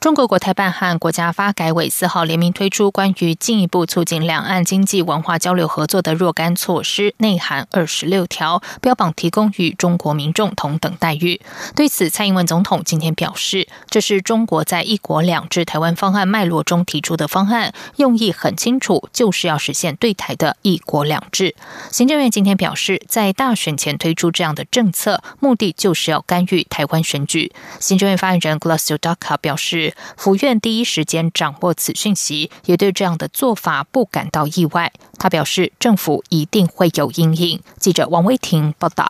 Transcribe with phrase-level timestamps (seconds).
[0.00, 11.42] 中国国台办和国家发改委四号联名推出关于进一步促进两岸经济文化交流合作的若干措施，内含二十六条，标榜提供与中国民众同等待遇。
[11.76, 21.54] 对此，蔡英文总统今天表示，这是中国在一国两制台湾方案脉络中提出的方案，用意很清楚，就是要实现对台的一国两制。
[21.90, 27.52] 行政院今天表示，在大选前推出这样的政策，目的就是要干预台湾选举。
[27.78, 29.89] 行政院发言人 Glassio Daka 表示。
[30.16, 34.92] 府院第一时间掌握此讯息，也对这样的做法不感到意外。
[35.18, 37.60] 他表示，政府一定会有阴影。
[37.78, 39.06] 记者王威婷报道。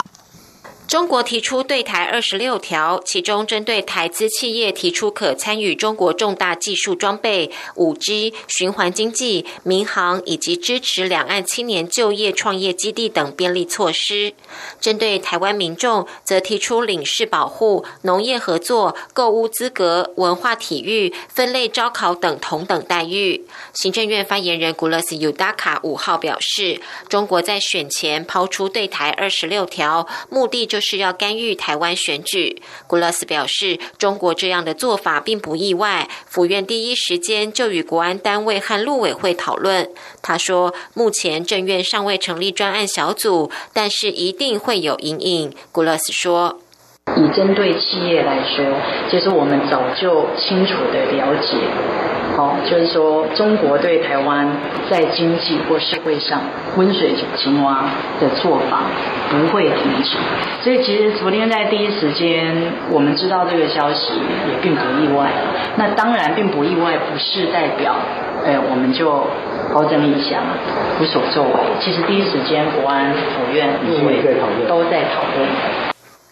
[0.90, 14.32] 中国提出对台二十六条，其中针对台资企业提出可参与中国重大技术装备、五 G、循环经济、民航以及支持两岸青年就业创业基地等便利措施；
[14.80, 23.46] 针对台湾民众，则提出领事保护、农业合作、购物资格、文化体育、分类招考等同等待遇。
[23.74, 30.79] 行政院发言人古勒斯尤达卡五号表示，中国在选前抛出对台二十六条，目的就。
[30.80, 36.08] 是要干预台湾选举，古勒斯表示，中国这样的做法并不意外。
[36.26, 39.90] 府院第一时间就与国安单位和陆委会讨论。
[40.22, 45.54] 他说，目前政院尚未成立专案小组，但是一定会有阴影。
[45.70, 46.60] 古勒斯说。
[47.16, 48.64] 以针对企业来说，
[49.08, 51.56] 其实我们早就清楚的了解，
[52.36, 54.48] 好，就是说中国对台湾
[54.88, 56.40] 在经济或社会上
[56.76, 57.84] 温水煮青蛙
[58.20, 58.82] 的做法
[59.28, 60.16] 不会停止。
[60.62, 62.54] 所以其实昨天在第一时间
[62.90, 64.12] 我们知道这个消息
[64.48, 65.30] 也并不意外。
[65.76, 67.94] 那当然并不意外，不是代表，
[68.44, 69.26] 哎，我们就
[69.72, 70.42] 高枕一想，
[71.00, 71.50] 无所作为。
[71.80, 74.22] 其实第一时间国安、府院、陆委
[74.68, 75.48] 都在讨论。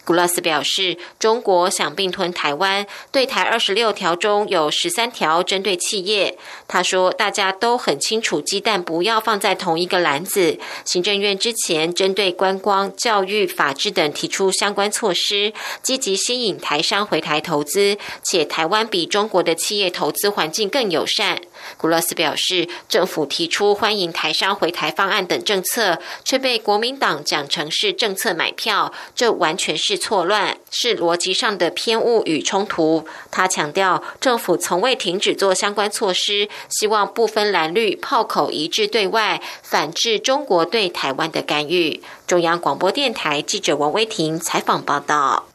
[0.05, 6.37] 古拉斯表示，中国想并吞台湾，对台二十六条中有十三条针对企业。
[6.67, 10.57] 他说，大家都很清楚，鸡蛋不要放在同一个篮子。
[10.83, 21.41] 行政院之前针对观光、教育、法治等提出相关措施，积极吸引台商回台投资，且台湾比中国的企业投资环境更友善。
[21.77, 33.07] 古勒斯表示，政府提出欢迎台商回台方案等政策，却被国民党讲成是政策买票，这完全是错乱，是逻辑上的偏误与冲突。
[33.31, 42.01] 他强调，政府从未停止做相关措施，希望不分蓝绿，炮口一致对外，反制中国对台湾的干预。
[42.27, 45.45] 中央广播电台记者王威婷采访报道。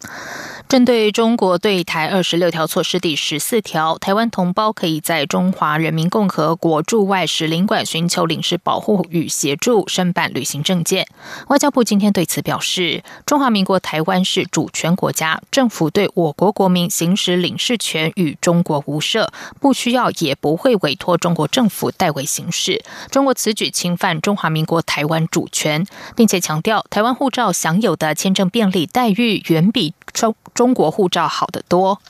[0.74, 11.06] 针对中国对台二十六条措施第十四条，台湾同胞可以在中华人民共和国驻外使领馆寻求领事保护与协助，申办旅行证件。
[11.46, 22.82] 外交部今天对此表示，中华民国台湾是主权国家，政府对我国国民行使领事权与中国无涉，不需要也不会委托中国政府代为行事。
[23.12, 25.86] 中国此举侵犯中华民国台湾主权，
[26.16, 32.00] 并且强调，台湾护照享有的签证便利待遇远比中中国护照好得多。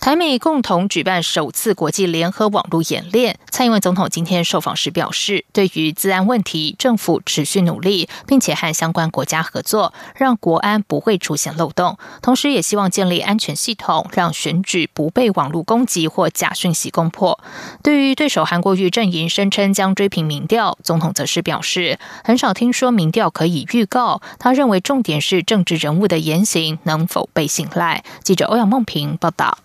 [0.00, 3.38] 台美共同举办首次国际联合网络演练。
[3.50, 11.98] 蔡英文总统今天受访时表示，对于治安问题，政府持续努力，并且和相关国家合作，让国安不会出现漏洞。
[12.22, 17.38] 同时，也希望建立安全系统，让选举不被网络攻击或假讯息攻破。
[17.82, 24.22] 对于对手韩国瑜阵营声称将追平民调，总统则是表示，很少听说民调可以预告。
[24.38, 28.04] 他认为重点是政治人物的言行能否被信赖。
[28.22, 29.58] 记者欧阳梦平报道。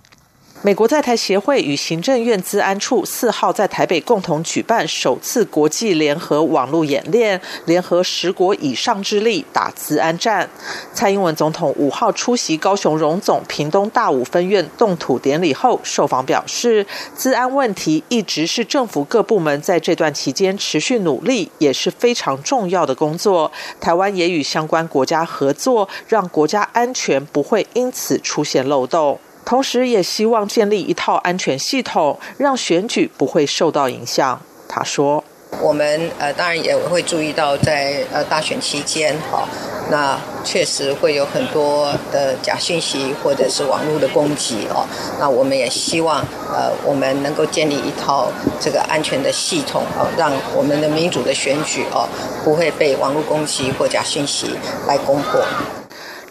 [0.66, 10.50] 美国在台协会与行政院资安处四号在台北共同举办首次国际联合网络演练，联合十国以上之力打资安战。
[10.94, 23.52] 蔡英文总统五号出席高雄荣总屏东大武分院动土典礼后，受访表示，资安问题一直是政府各部门在这段期间持续努力，也是非常重要的工作。
[23.82, 29.20] 台湾也与相关国家合作，让国家安全不会因此出现漏洞。
[29.46, 34.42] 同时，也希望建立一套安全系统，让选举不会受到影响。
[34.68, 35.24] 他说
[35.62, 39.48] ：“我们呃，当然也会注意到，在呃大选期间，哈，
[39.92, 44.88] 那确实会有很多的假信息或者是网络的攻击哦。
[45.20, 46.20] 那我们也希望
[46.52, 52.08] 呃，我们能够建立一套这个安全的系统哦，让我们的民主的选举哦
[52.44, 54.56] 不会被网络攻击或假信息
[54.88, 55.40] 来攻破。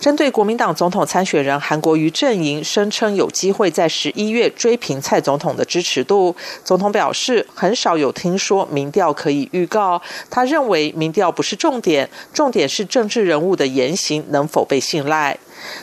[0.03, 6.35] 针对国民党总统参选人韩国瑜阵营声称有机会在十一月追平蔡总统的支持度，
[6.65, 10.03] 总统表示很少有听说民调可以预告。
[10.29, 15.39] 他认为民调不是重点，重点是政治人物的言行能否被信赖。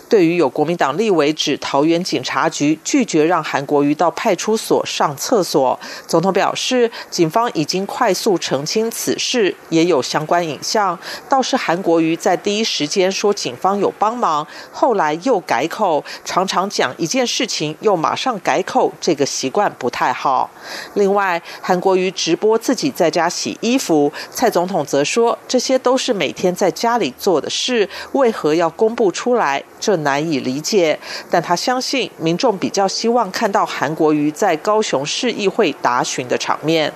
[0.07, 10.97] 对于有国民党立委指桃园警察局拒绝让韩国瑜到派出所上厕所，总统表示，警方已经快速澄清此事，也有相关影像。
[11.27, 20.49] 倒是韩国瑜在第一时间说警方有帮忙，后来又改口，常常讲一件事情又马上改口，这个习惯不太好。
[20.95, 29.63] 另外，韩国瑜直播自己在家洗衣服，蔡总统则说这些都是每天在家里做的事，为何要公布出来？
[29.79, 30.97] 这难以理解，
[31.29, 36.91] 但他相信民众比较希望看到韩国瑜在高雄市议会答询的场面。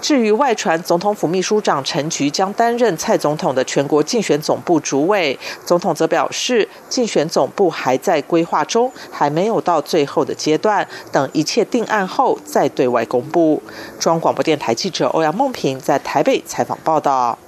[0.00, 13.62] 至于外传总统府秘书长陈菊将担任蔡总统的全国竞选总部主委，总统则表示，竞选总部还在规划中，还没有到最后的阶段，等一切定案后再对外公布。
[13.98, 17.38] 中央广播电台记者欧阳梦平在台北采访报道。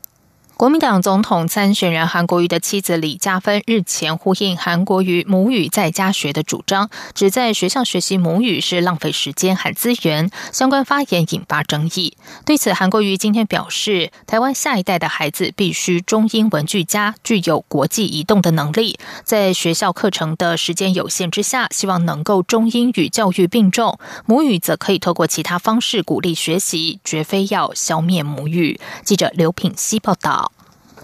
[0.56, 12.16] 国民党总统参选人韩国瑜的妻子李嘉芬日前呼应韩国瑜母语在家学的主张，只在学校学习母语是浪费时间和资源，相关发言引发争议。
[12.46, 18.98] 对此，韩国瑜今天表示，台湾下一代的孩子必须中英文俱佳，具有国际移动的能力。
[19.24, 28.80] 在学校课程的时间有限之下，希望能够中英语教育并重，母语则可以透过其他方式鼓励学习，绝非要消灭母语。
[29.04, 30.45] 记者刘品希报道。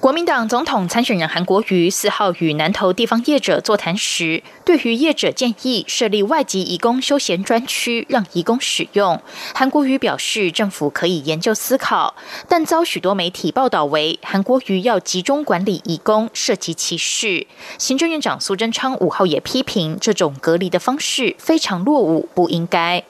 [0.03, 9.23] 国民党总统参选人韩国瑜四号与南投地方业者座谈时，对于业者建议设立外籍移工休闲专区，让移工使用，
[9.55, 12.17] 韩国瑜表示政府可以研究思考，
[12.49, 17.47] 但遭许多媒体报道为韩国瑜要集中管理移工，涉及歧视。
[17.79, 23.05] 行政院长苏贞昌五号也批评这种隔离的方式非常落伍，不应该。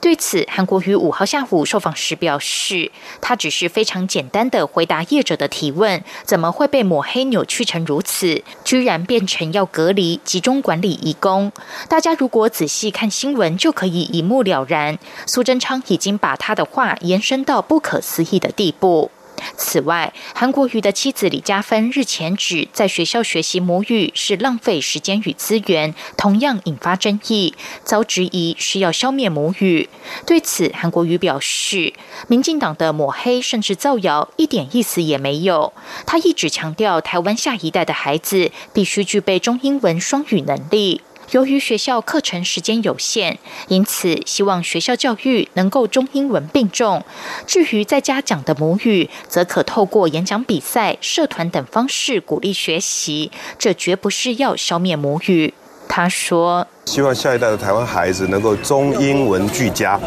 [0.00, 6.04] 对此，韩国瑜五号下午受访时表示，他只是非常简单的回答业者的提问，
[6.36, 8.42] 怎么会被抹黑扭曲成如此？
[8.62, 11.50] 居然变成要隔离、集中管理移工？
[11.88, 14.98] 大家如果仔细看新闻，就可以一目了然。
[15.24, 19.10] 苏贞昌已经把他的话延伸到不可思议的地步。
[19.56, 27.54] 此外，韩国瑜的妻子李嘉芬日前指，在学校学习母语是浪费时间与资源，同样引发争议，
[27.84, 29.88] 遭质疑是要消灭母语。
[30.26, 31.92] 对此，韩国瑜表示，
[32.28, 35.72] 民进党的抹黑甚至造谣一点意思也没有。
[36.06, 41.00] 他一直强调，台湾下一代的孩子必须具备中英文双语能力。
[41.30, 43.36] 由于学校课程时间有限，
[43.68, 47.04] 因此希望学校教育能够中英文并重。
[47.46, 53.30] 至于在家讲的母语，则可透过演讲比赛、社团等方式鼓励学习。
[53.58, 55.52] 这绝不是要消灭母语。
[55.88, 59.98] 他说：“希望下一代的台湾孩子能够中英文俱佳，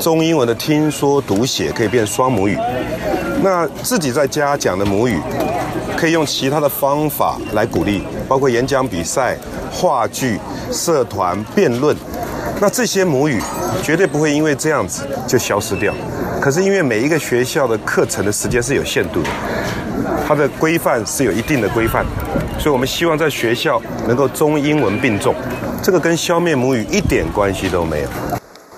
[0.00, 2.58] 中英文的听说读写可以变双母语。
[3.42, 5.20] 那自己在家讲的母语，
[6.04, 9.38] 可以用其他的方法来鼓励，包括演讲比赛。”
[9.72, 10.38] 话剧、
[10.70, 11.96] 社团、辩论，
[12.60, 13.40] 那这些母语
[13.82, 15.92] 绝对不会因为这样子就消失掉。
[16.42, 19.28] 可是因为每一个学校的课程的时间是有限度的，
[20.28, 22.04] 它的规范是有一定的规范，
[22.58, 25.34] 所以我们希望在学校能够中英文并重，
[25.82, 28.08] 这个跟消灭母语一点关系都没有。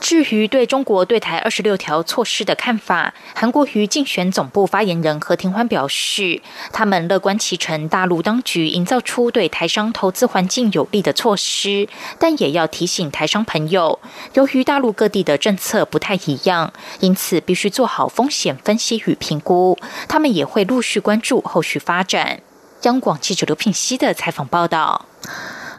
[0.06, 6.40] 至于对中国对台二十六条措施的看法，韩国瑜竞选总部发言人何庭欢表示，
[6.72, 11.88] 他们乐观其成，大陆当局营造出对台商投资环境有利的措施，
[12.20, 13.98] 但也要提醒台商朋友，
[14.34, 19.76] 由于大陆各地的政策不太一样，因此必须做好风险分析与评估。
[20.06, 22.38] 他们也会陆续关注后续发展。
[22.82, 25.06] 央广记者刘品熙的采访报道。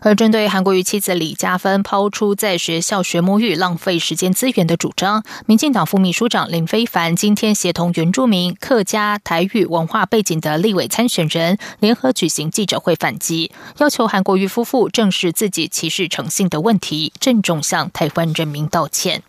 [0.02, 19.24] 而针对韩国瑜妻子李佳芬抛出在学校学母语浪费时间资源的主张，民进党副秘书长林非凡今天协同原住民、客家、台语文化背景的立委参选人联合举行记者会反击，要求韩国瑜夫妇正视自己歧视诚信的问题，郑重向台湾人民道歉。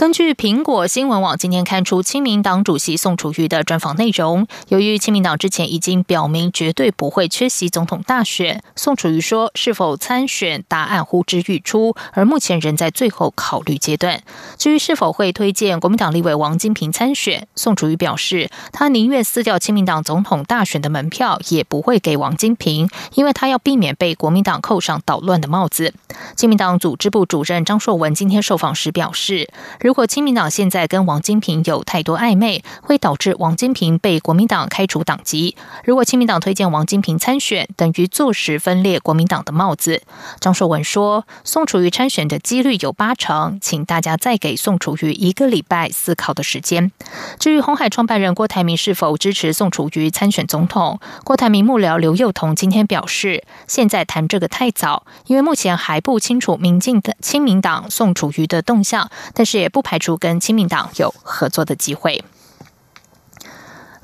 [0.00, 14.22] 根据苹果新闻网今天刊出亲民党主席宋楚瑜的专访内容，由于亲民党之前已经表明绝对不会缺席总统大选，宋楚瑜说是否参选答案呼之欲出，而目前仍在最后考虑阶段。
[14.56, 25.92] 至于是否会推荐国民党立委王金平参选，宋楚瑜表示，他宁愿撕掉亲民党总统大选的门票，也不会给王金平，因为他要避免被国民党扣上捣乱的帽子。
[26.34, 29.50] 亲民党组织部主任张硕文今天受访时表示。
[29.90, 35.56] 如果亲民党现在跟王金平有太多暧昧，会导致王金平被国民党开除党籍。
[35.84, 40.02] 如果亲民党推荐王金平参选，等于坐实分裂国民党的帽子。
[40.38, 46.92] 张硕文说，宋楚瑜参选的几率有八成，请大家再给宋楚瑜一个礼拜思考的时间。
[47.40, 59.79] 至于红海创办人郭台铭是否支持宋楚瑜参选总统，郭台铭幕僚刘幼彤今天表示，现在谈这个太早，因为目前还不清楚民进的亲民党宋楚瑜的动向，但是也不。
[59.80, 62.22] 不排除跟亲民党有合作的机会。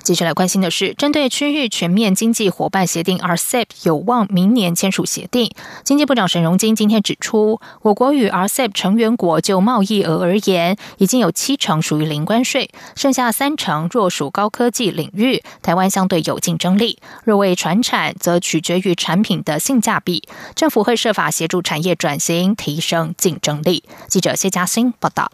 [0.03, 5.51] 接下来关心的是，针对区域全面经济伙伴协定 （RCEP） 有望明年签署协定，
[5.83, 20.23] 经济部长沈荣金今天指出，我国与 RCEP 成员国就贸易额而言，已经有七成属于零关税，剩下三成若属高科技领域，台湾相对有竞争力；若为传产，则取决于产品的性价比。
[20.55, 23.83] 政府会设法协助产业转型，提升竞争力。
[24.07, 25.33] 记者谢嘉欣报道。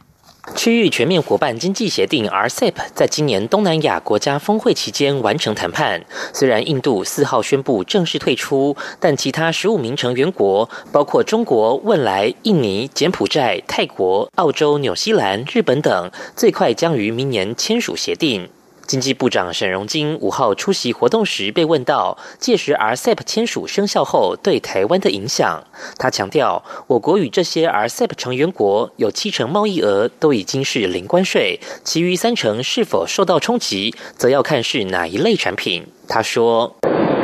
[0.57, 6.05] 区域全面伙伴经济协定 （RCEP） 在今年东南亚国家峰会期间完成谈判。
[6.33, 18.49] 虽然印度四号宣布正式退出，但其他十五名成员国，包括中国、汶莱、印尼、柬埔寨、泰国、澳洲、纽西兰、日本等，最快将于明年签署协定。
[18.93, 25.65] 经济部长沈荣金五号出席活动时被问到，届时 RCEP 签署生效后对台湾的影响，
[25.99, 35.87] 他强调，我国与这些 RCEP 成员国有七成贸易额都已经是零关税，其余三成是否受到冲击，则要看是哪一类产品。
[36.07, 36.77] 他说。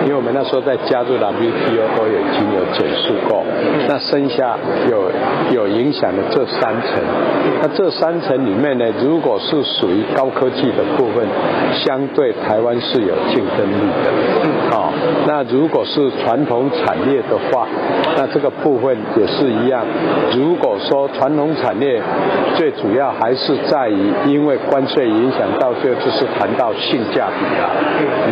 [0.05, 3.45] 因为我们那时候在加入 WTO 都已经有减速过，
[3.87, 4.57] 那剩下
[4.89, 5.13] 有
[5.53, 7.03] 有影响的这三层，
[7.63, 11.27] 那这三层里面呢，如果是属于高科技的部分，
[11.75, 14.93] 相对台湾是有竞争力的，哦，
[15.27, 17.67] 那如果是传统产业的话，
[18.17, 19.85] 那这个部分也是一样。
[20.37, 22.03] 如果说传统产业
[22.57, 27.71] 最主要还是在于，因为关税影响到最后就是谈到性价比了。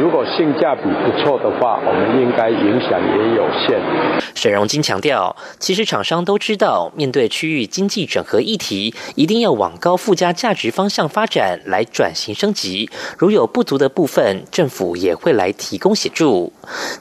[0.01, 3.79] 如果性价比不错的话，我们应该影响也有限。
[4.35, 12.89] 沈荣金强调，其实厂商都知道，面对区域经济整合议题，一定要往高附加价值方向发展，来转型升级。
[13.19, 16.53] 如有不足的部分，政府也会来提供协助。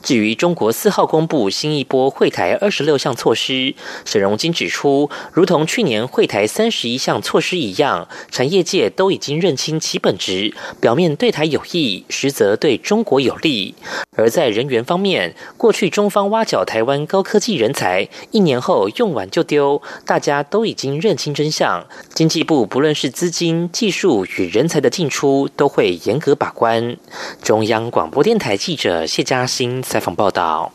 [0.03, 3.73] 至于中国四号公布新一波会台二十六项措施，
[4.05, 13.75] 沈荣金指出，如同去年会台三十一项措施一样，产业界都已经认清其本质，表面对台有益，实则对中国有利。
[14.15, 21.85] 而在人员方面，过去中方挖角台湾高科技人才，一年后用完就丢，大家都已经认清真相。
[22.13, 26.97] 经济部不论是资金、技术与人才的进出，都会严格把关。
[27.41, 30.71] 中央广播电台记者谢嘉欣采访报道。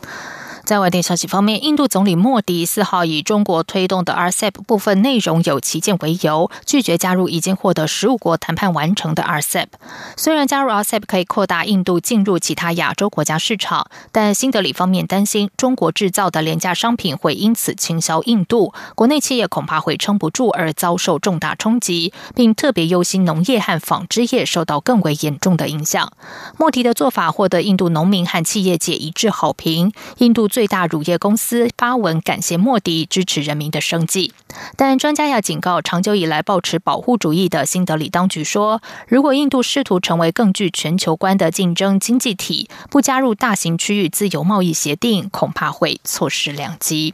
[0.63, 9.67] 在外电消息方面，印度总理莫迪四号以中国推动的 RCEP 部分内容有旗舰为由，拒绝加入已经获得十五国谈判完成的 RCEP。
[10.15, 26.11] 虽然加入 RCEP 可以扩大印度进入其他亚洲国家市场，但新德里方面担心中国制造的廉价商品会因此倾销印度，国内企业恐怕会撑不住而遭受重大冲击，并特别忧心农业和纺织业受到更为严重的影响。
[26.57, 30.71] 莫迪的做法获得印度农民和企业界一致好评，印度最。
[30.71, 34.33] 大乳业公司发文感谢莫迪支持人民的生计，
[34.77, 47.13] 但专家要警告，长久以来抱持保护主义的新德里当局说，如果印度试图成为更具全球观的竞争经济体，不加入大型区域自由贸易协定，恐怕会错失良机。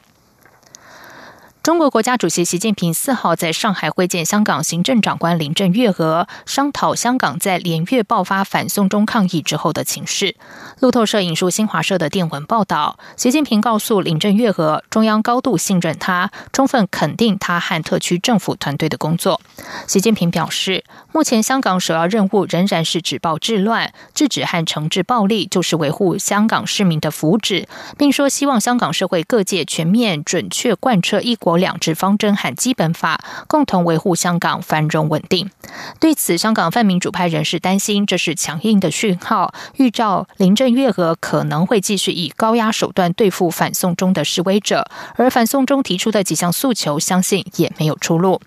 [1.68, 10.38] 中国国家主席习近平四号在上海会见香港行政长官林郑月娥，商讨香港在连月爆发反送中抗议之后的情势。
[10.80, 19.42] 路透社引述新华社的电文报道，习近平告诉林郑月娥，中央高度信任他，充分肯定他和特区政府团队的工作。
[19.88, 27.66] 习近平表示，目前香港首要任务仍然是止暴制乱，制止和惩治暴力，就是维护香港市民的福祉，
[27.98, 31.57] 并说希望香港社会各界全面准确贯彻一国。
[31.58, 35.50] 两制方针和基本法，共同维护香港繁荣稳定。
[36.00, 48.40] 对此，香港泛民主派人士担心，这是强硬的讯号，预兆林郑月娥可能会继续以高压手段对付反送中的示威者，而反送中提出的几项诉求，相信也没有出路。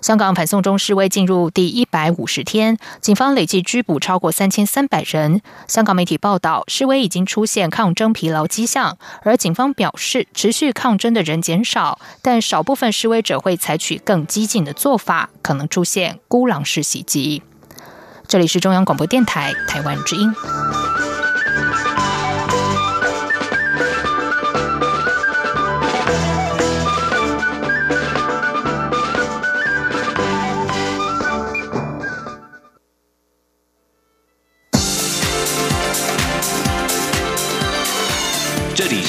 [0.00, 5.40] 香港反送中示威进入第一百五十天，警方累计拘捕超过三千三百人。
[5.68, 17.42] 香港媒体报道，示威已经出现抗争疲劳迹象，而警方表示，持续抗争的人减少，但少部分示威者会采取更激进的做法，可能出现孤狼式袭击。
[18.26, 20.32] 这里是中央广播电台台湾之音。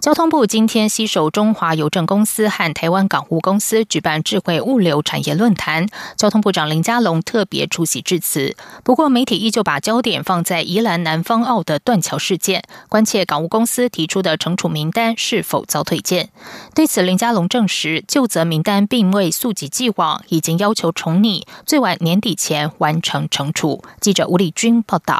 [0.00, 8.54] 交通部今天携手中华邮政公司和台湾港务公司举办智慧物流产业论坛，交通部长林佳龙特别出席致辞。
[8.84, 16.28] 不过，媒体依旧把焦点放在宜兰南方澳的断桥事件，关切港务公司提出的惩处名单是否遭推荐。
[16.76, 23.82] 对此，林佳龙证实，就责名单并未溯及既往，已经要求重拟，最晚年底前完成惩处。
[24.00, 25.18] 记者吴丽君报道。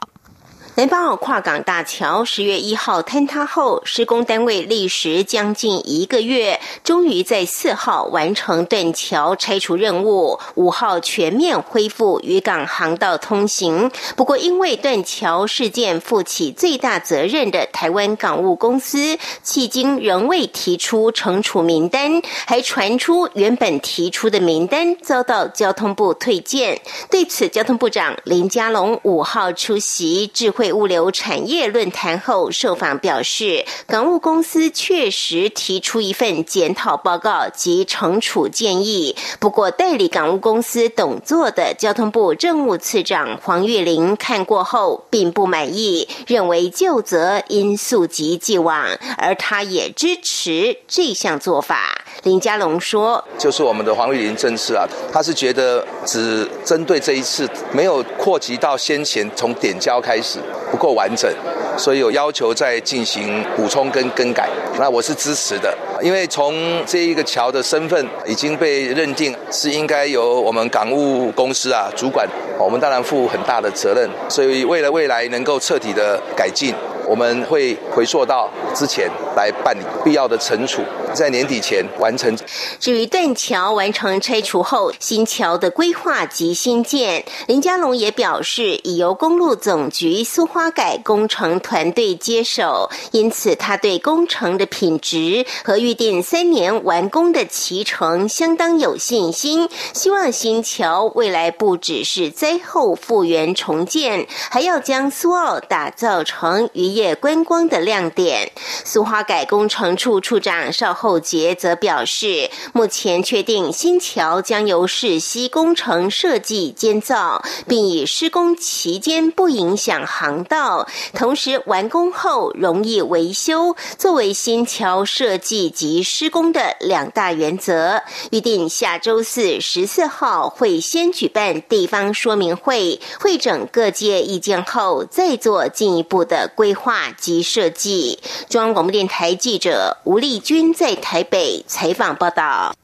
[0.79, 13.91] 南方澳跨港大桥十月一号坍塌后，施工单位历时将近一个月，终于在四号完成断桥拆除任务，五号全面恢复渔港航道通行。
[14.15, 26.81] 不过，因为断桥事件负起最大责任的台湾港务公司，迄今仍未提出惩处名单，还传出原本提出的名单遭到交通部退件。
[27.11, 30.68] 对此，交通部长林佳龙五号出席智慧。
[30.73, 39.17] 物流产业论坛后，受访表示，港务公司确实提出一份检讨报告及惩处建议。
[39.39, 52.03] 不过，代理港务公司董座的交通部政务次长黄玉玲看过后，并不满意，认为旧责应溯及既往，而他也支持这项做法。
[52.25, 61.31] 林佳龙说：“就是我们的黄玉玲政次啊，他是觉得只针对这一次，没有扩及到先前从点交开始。”不够完整，
[61.77, 64.49] 所以有要求再进行补充跟更改。
[64.79, 66.55] 那我是支持的，因为从
[66.87, 74.09] 这一个桥的身份已经被认定是应该由我们港务公司啊主管，我们当然负很大的责任。
[74.29, 76.75] 所以为了未来能够彻底的改进。
[77.09, 80.83] 我们会回溯到之前来办理必要的惩处，
[81.15, 82.37] 在年底前完成。
[82.81, 99.69] 至于断桥完成拆除后，新桥的规划及新建，林佳龙也表示，已由公路总局苏花改工程团队接手，因此他对工程的品质和预定三年完工的期程相当有信心。
[99.93, 106.89] 希望新桥未来不只是灾后复原重建，还要将苏澳打造成渔。
[106.89, 108.51] 业观光的亮点，
[108.85, 128.03] 苏花改工程处处长邵厚杰则表示，目前确定新桥将由市西工程设计建造，并以施工期间不影响航道，同时完工后容易维修，作为新桥设计及施工的两大原则。
[128.31, 136.89] 预定下周四十四号会先举办地方说明会，会诊各界意见后，再做进一步的规划。
[137.19, 138.19] 及设计，
[138.49, 142.75] 中央广播电台记者吴丽君在台北采访报道。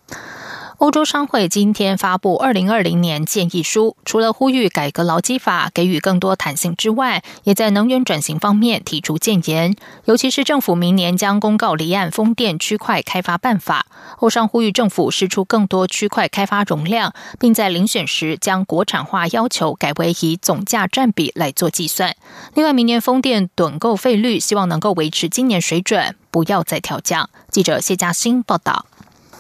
[0.85, 9.75] 欧洲商会今天发布二零二零年建议书，除了呼吁改革劳基法，给予更多弹性之外，也在能源转型方面提出建言。
[10.05, 13.87] 尤其是政府明年将公告离岸风电区块开发办法，
[14.19, 22.15] 欧商呼吁政府释出更多区块开发容量，并在遴选时将国产化要求改为以总价占比来做计算。
[22.53, 27.31] 另外，明年风电趸购费率希望能够维持今年水准，不要再调降。
[27.51, 28.85] 记者谢嘉欣报道。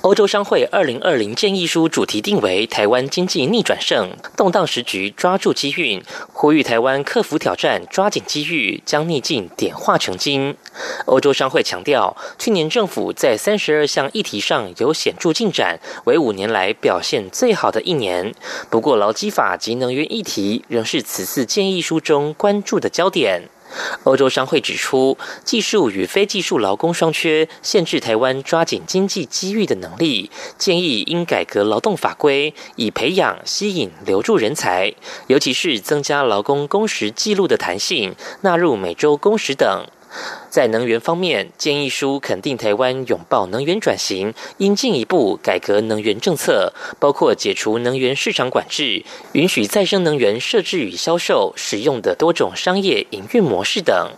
[0.04, 10.58] 欧洲商会二零二零建议书主题定为“台湾经济逆转胜，动荡时局抓住机遇”，呼吁台湾克服挑战，抓紧机遇，将逆境点化成金。
[11.06, 18.34] 欧洲商会强调，去年政府在三十二项议题上有显著进展，为五年来表现最好的一年。
[18.68, 23.48] 不过，劳基法及能源议题仍是此次建议书中关注的焦点。
[24.04, 30.30] 欧洲商会指出，技术与非技术劳工双缺，限制台湾抓紧经济机遇的能力。
[30.58, 34.94] 建议应改革劳动法规，以培养、吸引、留住人才，
[35.26, 39.86] 尤其是增加劳工工时记录的弹性，纳入每周工时等。
[40.50, 54.12] 在能源方面，建议书肯定台湾拥抱能源转型，应进一步改革能源政策，包括解除能源市场管制，允许再生能源设置与销售使用的多种商业营运模式等。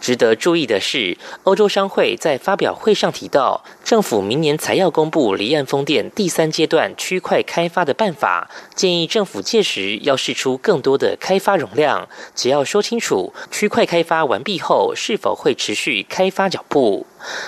[0.00, 17.06] 值得注意的是，欧洲商会在发表会上提到，政府明年才要公布离岸风电第三阶段区块开发的办法，建议政府届时要试出更多的开发容量，只要说清楚区块开发完毕后是否会持续开发脚步。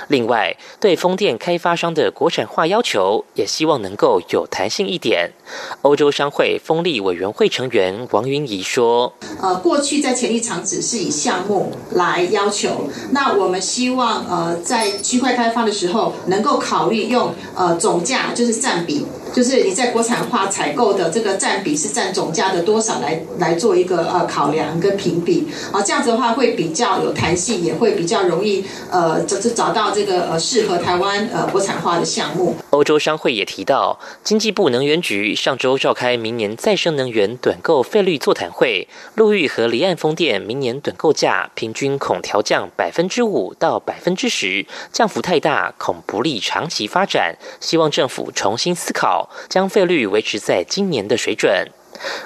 [0.09, 5.31] 另外，对风电开发商的国产化要求，也希望能够有弹性一点。
[5.83, 32.57] 欧洲商会风力委员会成员王云怡说：“呃，过去在潜力场只是以项目来要求，那我们希望呃在区块开发的时候，能够考虑用呃总价，就是占比。”就是你在国产化采购的这个占比是占总价的多少来来做一个呃考量跟评比啊，这样子的话会比较有弹性，也会比较容易呃找找到这个呃适合台湾呃国产化的项目。
[32.71, 49.22] 欧洲商会也提到，经济部能源局上周召开明年再生能源短购费率座谈会，陆域和离岸风电明年短购价平均恐调降百分之五到百分之十，降幅太大恐不利长期发展，希望政府重新思考。
[49.49, 51.69] 将费率维持在今年的水准。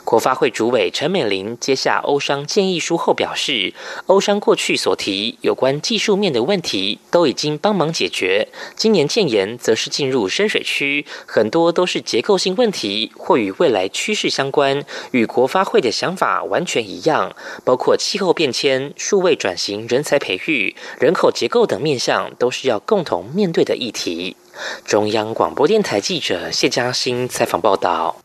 [0.05, 3.75] 国发会主委陈美玲接下欧商建议书后表示，
[4.07, 24.37] 欧商过去所提有关技术面的问题都已经帮忙解决，今年建言则是进入深水区，很多都是结构性问题或与未来趋势相关，与国发会的想法完全一样，包括气候变迁、数位转型、人才培育、人口结构等面向，都是要共同面对的议题。
[24.85, 28.17] 中央广播电台记者谢嘉欣采访报道：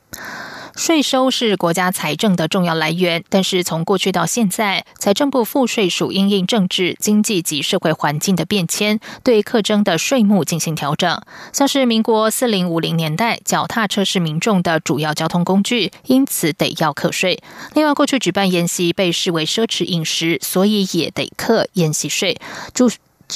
[0.76, 11.22] 税收是国家财政的重要来源，但是从过去到现在，财政部赋税署因应政治、经济及社会环境的变迁，对课征的税目进行调整。
[11.52, 17.44] 像是民国四零五零年代，脚踏车是民众的主要交通工具，因此得要课税。
[17.74, 22.39] 另外，过去举办宴席被视为奢侈饮食，所以也得课宴席税。
[22.74, 22.89] 注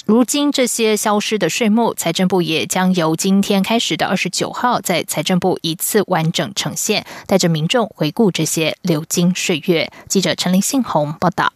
[0.05, 9.91] 如今这些消失的税目，财政部也将由今天开始的二十九号，在财政部一次完整呈现，带着民众回顾这些流金岁月。
[10.08, 11.51] 记者陈林信宏报道。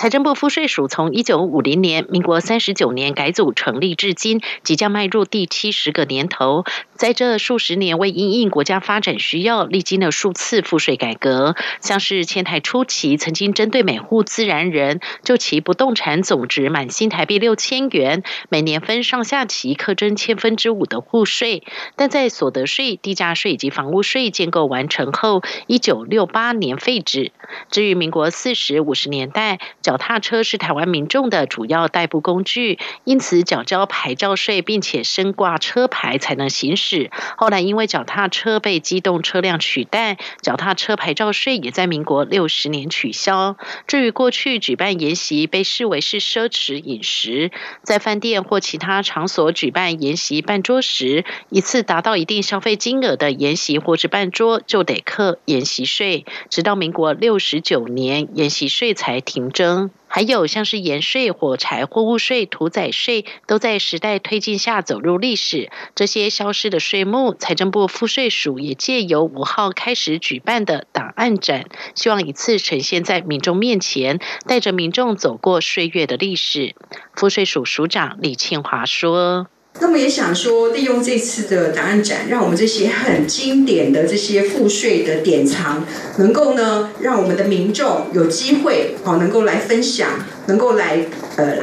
[0.00, 6.64] 财政部赋税署从一九五零年，民国三十九年改组成立至今，即将迈入第七十个年头。
[6.94, 11.54] 在这数十年，为因应国家发展需要，历经了数次赋税改革。
[11.82, 21.62] 像是迁台初期，曾经针对每户自然人就其不动产总值满新台币六千元，每年分上下期课征千分之五的户税。
[21.96, 27.32] 但在所得税、地价税以及房屋税建构完成后，一九六八年废止。
[27.70, 29.58] 至于民国四十五十年代，
[29.90, 37.10] 脚踏车是台湾民众的主要代步工具，因此缴交牌照税，并且身挂车牌才能行驶。
[37.36, 43.56] 后来因为脚踏车被机动车辆取代，脚踏车牌照税也在民国六十年取消。
[43.88, 47.50] 至于过去举办筵席被视为是奢侈饮食，
[47.82, 59.69] 在饭店或其他场所举办筵席办桌时，一次达到一定消费金额的筵席或是办桌就得课筵席税，直到民国六十九年筵席税才停征。
[60.06, 65.70] 还有像是盐税、火柴、货物税、屠宰税，都在时代推进下走入历史。
[65.94, 76.74] 这些消失的税目，财政部赋税署也借由五号开始举办的档案展，希望一次呈现在民众面前，带着民众走过岁月的历史。
[77.14, 79.46] 赋税署署长李庆华说。
[79.78, 85.84] 那么也想说，利用这次的档案展，让我们这些很经典的这些赋税的典藏，
[86.18, 90.10] 能够呢，让我们的民众有机会，好，能够来分享，
[90.46, 91.06] 能够来
[91.36, 91.54] 呃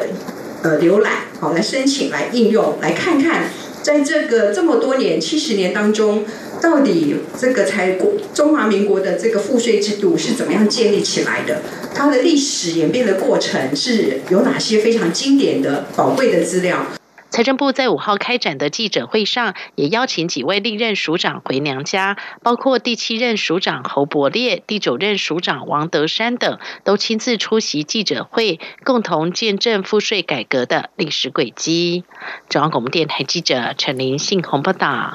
[0.64, 3.50] 呃浏览，好，来申请，来应用，来看看，
[3.84, 6.26] 在这个这么多年七十年当中，
[6.60, 11.62] 到底这个才国中华民国的这个赋税制度是怎么样建立起来的？
[11.94, 16.88] 它的历史演变的过程是有哪些非常经典的宝贵的资料？
[17.30, 32.04] 财政部在五号开展的记者会上，也邀请几位历任署长回娘家，包括第七任署长侯伯烈、第九任署长王德山等，都亲自出席记者会，共同见证赋税改革的历史轨迹。
[32.50, 35.14] 中央广播电台记者陈林信鸿报道。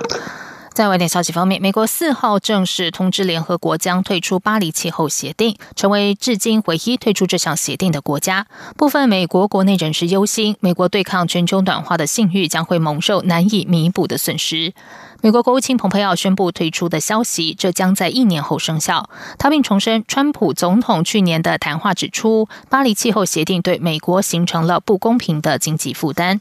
[0.75, 8.47] 在外电消息方面，美国四号正式通知联合国将退出巴黎气候协定，成为至今唯一退出这项协定的国家。
[8.77, 14.73] 部分美国国内人士忧心，美国对抗全球暖化的信誉将会蒙受难以弥补的损失。
[15.25, 19.09] 美国国务卿蓬佩奥宣布退出的消息，这将在一年后生效。
[19.39, 26.41] 他并重申，川普总统去年的谈话指出，巴黎气候协定对美国形成了不公平的经济负担。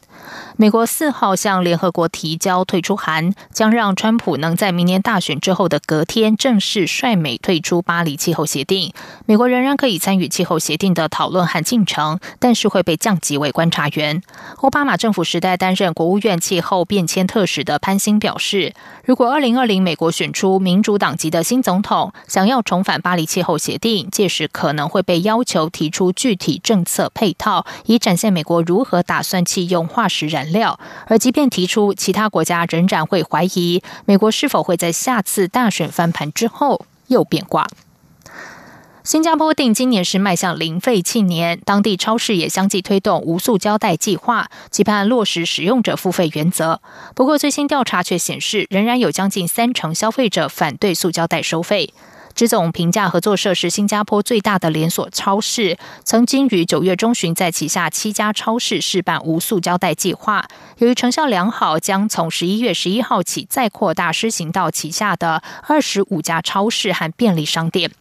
[0.57, 8.91] 美国四号向联合国提交退出函，将让川普能在明年大选之后的隔天正式率美退出巴黎气候协定。
[9.27, 14.23] 美国仍然可以参与气候协定的讨论和进程，但是会被降级为观察员。
[14.57, 18.70] 奥巴马政府时代担任国务院气候变迁特使的潘兴表示。
[19.05, 30.79] 如果二零二零美国选出民主党籍的新总统，想要重返巴黎气候协定，届时可能会被要求提出具体政策配套，以展现美国如何打算弃用化石燃料。
[31.07, 37.67] 而即便提出，其他国家仍然会怀疑美国是否会在下次大选翻盘之后又变卦。
[39.03, 46.79] 新加坡定今年是迈向零废弃年，当地超市也相继推动无塑胶袋计划，期盼落实使用者付费原则。
[47.15, 51.91] 不过，最新调查却显示，仍然有将近三成消费者反对塑胶袋收费。
[52.33, 67.91] 支总评价合作社是新加坡最大的连锁超市，曾经于九月中旬在旗下七家超市试办无塑胶袋计划，由于成效良好，将从十一月十一号起再扩大施行到旗下的二十五家超市和便利商店。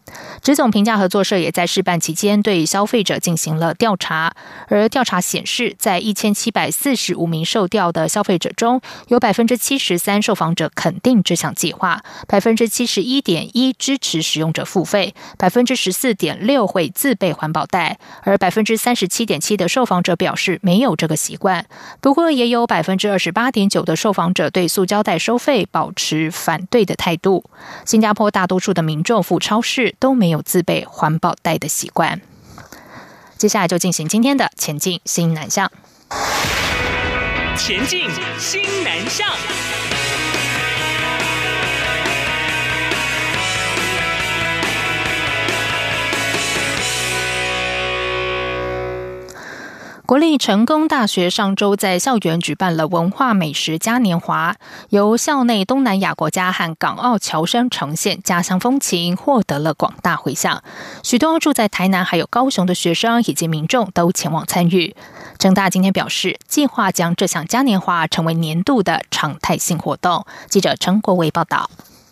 [0.41, 4.33] 支总评价合作社也在试办期间对消费者进行了调查，
[4.67, 14.20] 而调查显示，在一千七百四十五名受调的消费者中，有百分之七十三受访者肯定这项计划，百分之七十一点一支持。
[14.21, 21.65] 使用者付费百分之十四点六会自备环保袋，而百分之三十七点七的受访者表示没有这个习惯。
[21.99, 27.45] 不过，也有百分之二十八点九的受访者对塑胶袋收费保持反对的态度。
[27.85, 32.21] 新加坡大多数的民众赴超市都没有自备环保袋的习惯。
[33.37, 35.71] 接下来就进行今天的前进新南向。
[37.57, 38.07] 前进
[38.37, 39.70] 新南向。
[50.11, 54.57] 国立成功大学上周在校园举办了文化美食嘉年华，
[54.89, 60.61] 由校内东南亚国家和港澳侨生呈现家乡风情，获得了广大回响。
[61.01, 64.93] 许多住在台南还有高雄的学生以及民众都前往参与。
[65.39, 70.25] 成大今天表示，计划将这项嘉年华成为年度的常态性活动。
[70.49, 71.69] 记者陈国伟报道。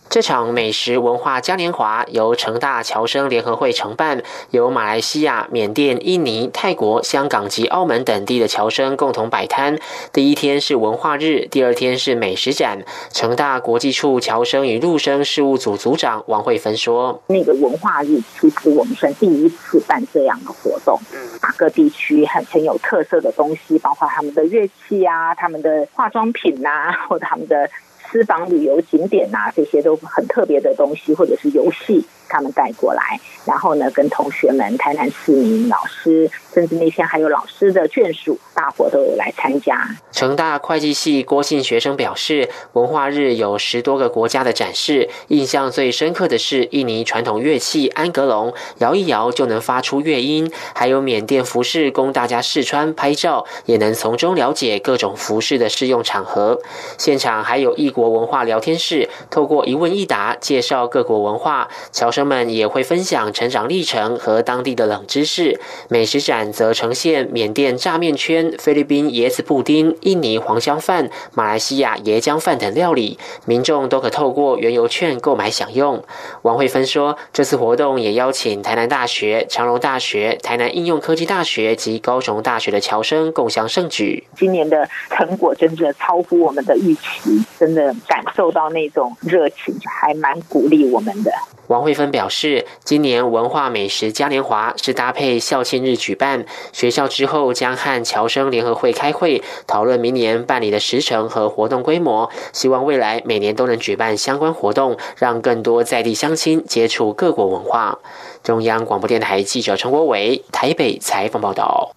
[0.10, 9.78] 这场美食文化嘉年华由成大侨生联合会承办，由马来西亚、缅甸、印尼、泰国、香港及澳门等地的侨生共同摆摊。
[10.12, 12.84] 第一天是文化日，第二天是美食展。
[13.12, 21.20] 成大国际处侨生与陆生事务组组长王慧芬说：“那个文化日其实我们算第一次办这样的活动，嗯，
[21.56, 27.70] 各地区很很有特色的东西，包括他们的乐器啊、他们的化妆品呐，或者他们的。”
[28.12, 32.04] 私房旅游景点啊，这些都很特别的东西，或者是游戏。
[32.30, 39.76] 他们带过来，然后呢，跟同学们、台南市民、老师，甚至那天还有老师的眷属，大伙都有来参加。
[40.12, 56.62] 成大会计系郭姓学生表示，文化日有十多个国家的展示，印象最深刻的是印尼传统乐器安格隆，摇一摇就能发出乐音；还有缅甸服饰供大家试穿拍照，也能从中了解各种服饰的适用场合。
[56.98, 61.68] 现场还有异国文化聊天室，透过一问一答介绍各国文化。
[61.92, 76.04] 乔生们也会分享成长历程和当地的冷知识，美食展则呈现缅甸炸面圈、菲律宾椰子布丁、印尼黄香饭、马来西亚椰浆饭等料理，民众都可透过原油券购买享用。
[76.42, 84.26] 王慧芬说，这次活动也邀请台南大学、长荣大学、台南应用科技大学及高雄大学的侨生共襄盛举。
[84.36, 91.32] 今年的成果真的超乎我们的预期，真的感受到那种热情，还蛮鼓励我们的。
[91.68, 108.00] 王慧芬表示，今年文化美食嘉年华是搭配校庆日举办，学校之后将和侨生联合会开会，讨论明年办理的时程和活动规模，希望未来每年都能举办相关活动，让更多在地乡亲接触各国文化。
[108.44, 111.92] 中央广播电台记者陈国伟台北采访报道。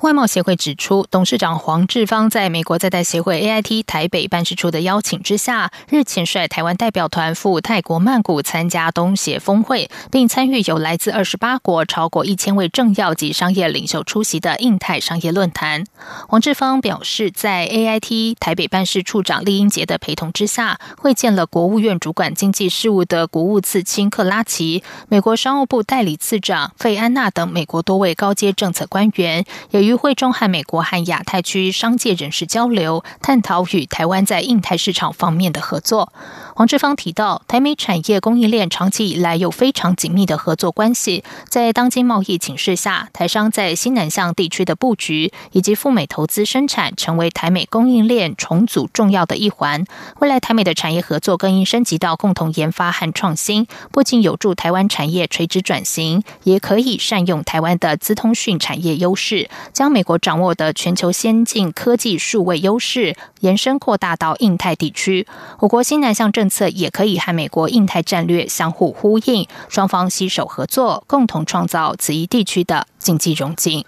[0.00, 15.84] 外贸协会指出，董事长黄志芳在美国在台协会 AIT 台北办事处的邀请之下，日前率台湾代表团赴泰国曼谷参加东协峰会，并参与有来自二十八国、超过一千位政要及商业领袖出席的印太商业论坛。
[16.28, 29.31] 黄志芳表示，在 AIT 台北办事处长厉英杰的陪同之下，会见了国务院主管经济事务的国务次卿克拉奇、美国商务部代理次长费安娜等美国多位高阶政策官员，
[29.70, 36.12] 也与会中和美国和亚太区商界人士交流，探讨与台湾在印太市场方面的合作。
[36.54, 49.84] 黄志芳提到，台美产业供应链长期以来有非常紧密的合作关系，在当今贸易形势下，台商在新南向地区的布局以及赴美投资生产，成为台美供应链重组重要的一环。
[50.20, 65.28] 未来台美的产业合作更应升级到共同研发和创新，不仅有助台湾产业垂直转型，也可以善用台湾的资通讯产业优势，是将美国掌握的全球先进科技数位优势延伸扩大到印太地区。
[65.60, 73.84] 我国新南向政策也可以和美国印太战略相互呼应，双方携手合作，共同创造此一地区的经济融景。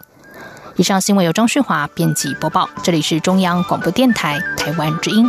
[0.76, 5.28] 以上新闻由张旭华编辑播报，这里是中央广播电台台湾之音。